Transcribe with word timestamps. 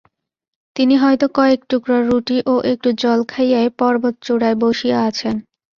তিনি 0.75 0.95
হয়তো 0.97 1.25
কয়েক 1.37 1.59
টুকরা 1.69 1.97
রুটি 2.01 2.37
ও 2.45 2.55
একটু 2.71 2.89
জল 3.01 3.19
খাইয়াই 3.31 3.67
পর্বতচূড়ায় 3.79 4.57
বসিয়া 4.63 4.97
আছেন। 5.09 5.35